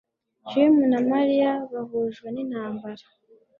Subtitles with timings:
[0.49, 3.05] Jim na Mariya bahujwe n'intambara